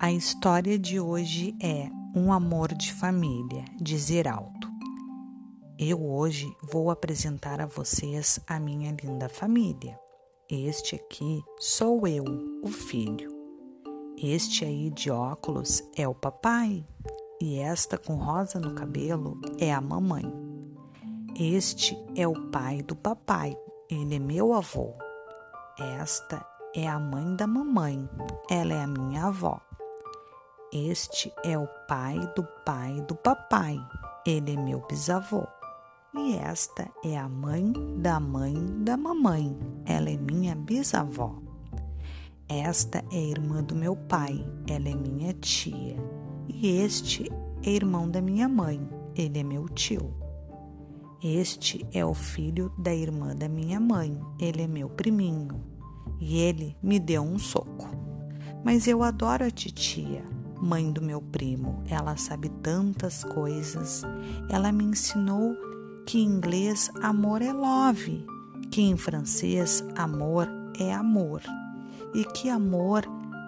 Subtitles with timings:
[0.00, 4.68] A história de hoje é Um Amor de Família, de Zeraldo.
[5.76, 9.98] Eu hoje vou apresentar a vocês a minha linda família.
[10.48, 12.24] Este aqui sou eu,
[12.62, 13.28] o filho.
[14.16, 16.86] Este aí de óculos é o papai
[17.42, 20.32] e esta com rosa no cabelo é a mamãe.
[21.36, 23.58] Este é o pai do papai,
[23.90, 24.94] ele é meu avô.
[25.76, 28.08] Esta é a mãe da mamãe,
[28.48, 29.60] ela é a minha avó.
[30.70, 33.80] Este é o pai do pai do papai.
[34.26, 35.46] Ele é meu bisavô.
[36.14, 38.54] E esta é a mãe da mãe
[38.84, 39.56] da mamãe.
[39.86, 41.40] Ela é minha bisavó.
[42.46, 44.44] Esta é irmã do meu pai.
[44.68, 45.96] Ela é minha tia.
[46.46, 48.86] E este é irmão da minha mãe.
[49.16, 50.12] Ele é meu tio.
[51.24, 54.20] Este é o filho da irmã da minha mãe.
[54.38, 55.64] Ele é meu priminho.
[56.20, 57.88] E ele me deu um soco.
[58.62, 60.22] Mas eu adoro a titia
[60.60, 61.82] mãe do meu primo.
[61.88, 64.02] Ela sabe tantas coisas.
[64.50, 65.56] Ela me ensinou
[66.06, 68.24] que em inglês amor é love,
[68.70, 70.48] que em francês amor
[70.78, 71.42] é amor
[72.14, 73.04] e que amor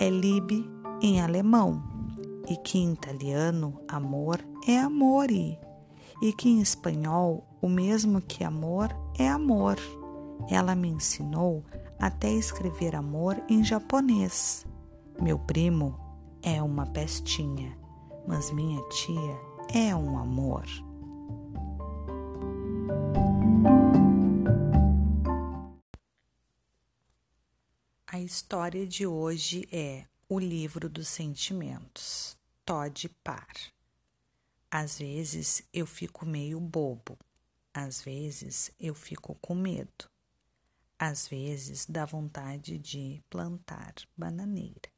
[0.00, 0.68] é liebe
[1.02, 1.82] em alemão
[2.48, 5.58] e que em italiano amor é amore
[6.22, 9.76] e que em espanhol o mesmo que amor é amor.
[10.50, 11.64] Ela me ensinou
[11.98, 14.66] até escrever amor em japonês.
[15.20, 16.03] Meu primo
[16.46, 17.74] é uma pestinha,
[18.28, 19.40] mas minha tia
[19.74, 20.66] é um amor.
[28.06, 33.72] A história de hoje é O Livro dos Sentimentos, Todd Parr.
[34.70, 37.16] Às vezes eu fico meio bobo,
[37.72, 40.10] às vezes eu fico com medo,
[40.98, 44.93] às vezes dá vontade de plantar bananeira.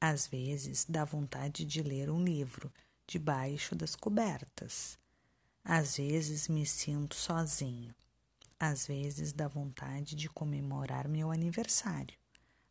[0.00, 2.72] Às vezes dá vontade de ler um livro
[3.06, 4.96] debaixo das cobertas.
[5.64, 7.92] Às vezes me sinto sozinho.
[8.60, 12.16] Às vezes dá vontade de comemorar meu aniversário,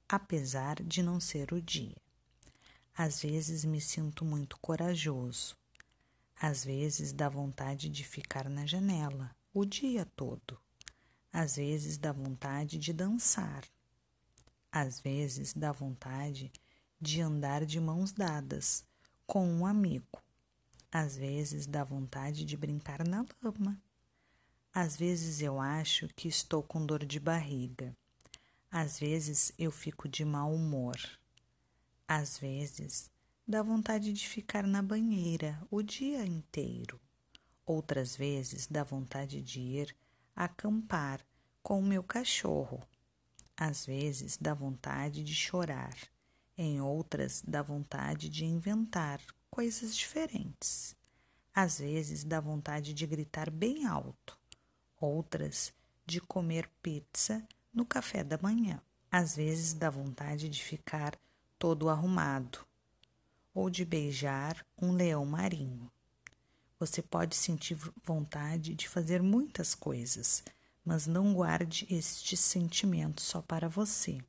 [0.07, 1.95] apesar de não ser o dia.
[2.95, 5.55] Às vezes me sinto muito corajoso.
[6.39, 10.59] Às vezes dá vontade de ficar na janela o dia todo.
[11.31, 13.63] Às vezes dá vontade de dançar.
[14.71, 16.66] Às vezes dá vontade de
[16.99, 18.83] de andar de mãos dadas
[19.25, 20.23] com um amigo.
[20.91, 23.79] Às vezes dá vontade de brincar na lama.
[24.73, 27.95] Às vezes eu acho que estou com dor de barriga.
[28.71, 30.97] Às vezes eu fico de mau humor.
[32.07, 33.11] Às vezes
[33.47, 36.99] dá vontade de ficar na banheira o dia inteiro.
[37.65, 39.95] Outras vezes dá vontade de ir
[40.35, 41.23] acampar
[41.61, 42.81] com o meu cachorro.
[43.55, 45.95] Às vezes dá vontade de chorar
[46.57, 50.95] em outras, dá vontade de inventar coisas diferentes.
[51.53, 54.37] Às vezes, dá vontade de gritar bem alto.
[54.99, 55.73] Outras,
[56.05, 58.81] de comer pizza no café da manhã.
[59.11, 61.17] Às vezes, dá vontade de ficar
[61.59, 62.65] todo arrumado
[63.53, 65.91] ou de beijar um leão marinho.
[66.79, 70.43] Você pode sentir vontade de fazer muitas coisas,
[70.85, 74.19] mas não guarde este sentimento só para você.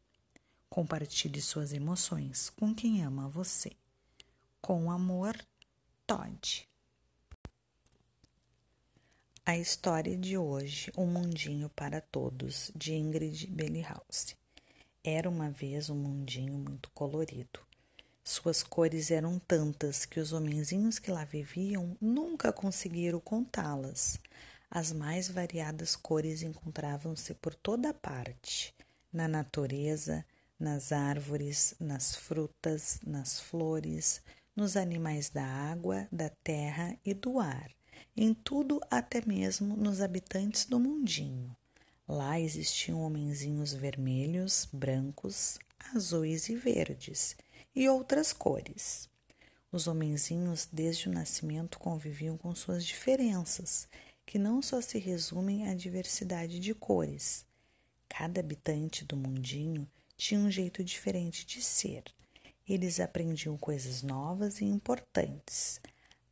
[0.78, 3.72] Compartilhe suas emoções com quem ama você.
[4.60, 5.36] Com amor,
[6.06, 6.68] Todd.
[9.44, 14.36] A história de hoje, Um Mundinho para Todos, de Ingrid Bellhouse.
[15.02, 17.58] Era uma vez um mundinho muito colorido.
[18.22, 24.16] Suas cores eram tantas que os homenzinhos que lá viviam nunca conseguiram contá-las.
[24.70, 28.72] As mais variadas cores encontravam-se por toda parte,
[29.12, 30.24] na natureza,
[30.58, 34.20] nas árvores, nas frutas, nas flores,
[34.56, 37.70] nos animais da água, da terra e do ar,
[38.16, 41.56] em tudo, até mesmo nos habitantes do mundinho.
[42.08, 45.58] Lá existiam homenzinhos vermelhos, brancos,
[45.94, 47.36] azuis e verdes,
[47.76, 49.08] e outras cores.
[49.70, 53.86] Os homenzinhos, desde o nascimento, conviviam com suas diferenças,
[54.26, 57.46] que não só se resumem à diversidade de cores.
[58.08, 59.86] Cada habitante do mundinho
[60.18, 62.02] tinha um jeito diferente de ser.
[62.68, 65.80] Eles aprendiam coisas novas e importantes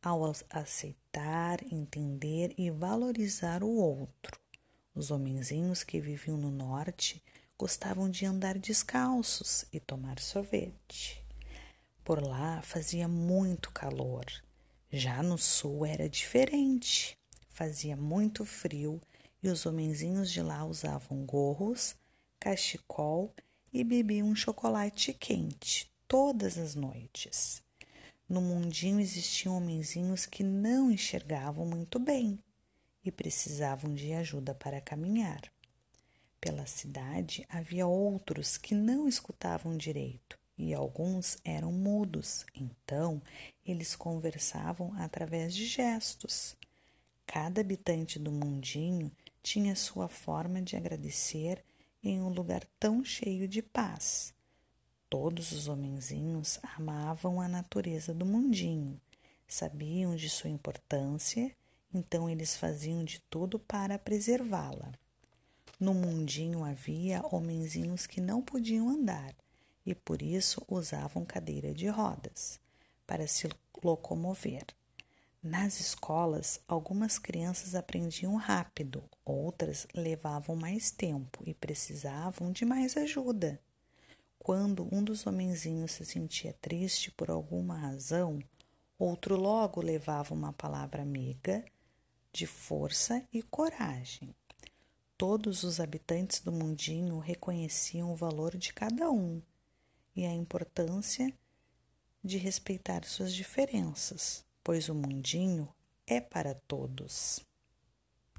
[0.03, 4.39] ao aceitar, entender e valorizar o outro.
[4.93, 7.23] Os homenzinhos que viviam no norte
[7.57, 11.23] gostavam de andar descalços e tomar sorvete.
[12.03, 14.25] Por lá fazia muito calor.
[14.91, 17.17] Já no sul era diferente.
[17.49, 19.01] Fazia muito frio
[19.41, 21.95] e os homenzinhos de lá usavam gorros,
[22.39, 23.33] cachecol
[23.73, 27.61] e bebi um chocolate quente todas as noites.
[28.27, 32.39] No mundinho existiam homenzinhos que não enxergavam muito bem
[33.03, 35.41] e precisavam de ajuda para caminhar.
[36.39, 43.21] Pela cidade havia outros que não escutavam direito e alguns eram mudos, então
[43.65, 46.55] eles conversavam através de gestos.
[47.25, 49.11] Cada habitante do mundinho
[49.43, 51.63] tinha sua forma de agradecer
[52.07, 54.33] em um lugar tão cheio de paz.
[55.09, 58.99] Todos os homenzinhos amavam a natureza do mundinho,
[59.47, 61.51] sabiam de sua importância,
[61.93, 64.93] então eles faziam de tudo para preservá-la.
[65.79, 69.35] No mundinho havia homenzinhos que não podiam andar
[69.85, 72.59] e por isso usavam cadeira de rodas
[73.05, 73.47] para se
[73.83, 74.65] locomover.
[75.49, 83.57] Nas escolas, algumas crianças aprendiam rápido, outras levavam mais tempo e precisavam de mais ajuda.
[84.37, 88.39] Quando um dos homenzinhos se sentia triste por alguma razão,
[88.99, 91.63] outro logo levava uma palavra amiga
[92.33, 94.35] de força e coragem.
[95.17, 99.41] Todos os habitantes do mundinho reconheciam o valor de cada um
[100.13, 101.33] e a importância
[102.21, 105.73] de respeitar suas diferenças, pois o mundinho
[106.05, 107.46] é para todos.